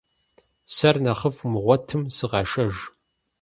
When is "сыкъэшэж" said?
2.15-2.75